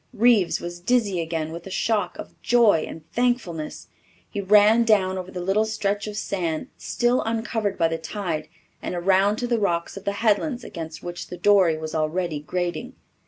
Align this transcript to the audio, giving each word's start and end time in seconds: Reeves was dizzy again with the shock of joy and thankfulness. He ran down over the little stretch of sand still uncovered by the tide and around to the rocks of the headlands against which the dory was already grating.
Reeves 0.13 0.59
was 0.59 0.79
dizzy 0.79 1.21
again 1.21 1.51
with 1.51 1.61
the 1.63 1.69
shock 1.69 2.17
of 2.17 2.33
joy 2.41 2.87
and 2.87 3.07
thankfulness. 3.11 3.85
He 4.27 4.41
ran 4.41 4.83
down 4.83 5.15
over 5.15 5.29
the 5.29 5.43
little 5.43 5.63
stretch 5.63 6.07
of 6.07 6.17
sand 6.17 6.69
still 6.75 7.21
uncovered 7.21 7.77
by 7.77 7.87
the 7.89 7.99
tide 7.99 8.47
and 8.81 8.95
around 8.95 9.35
to 9.35 9.47
the 9.47 9.59
rocks 9.59 9.97
of 9.97 10.05
the 10.05 10.13
headlands 10.25 10.63
against 10.63 11.03
which 11.03 11.27
the 11.27 11.37
dory 11.37 11.77
was 11.77 11.93
already 11.93 12.39
grating. 12.39 12.95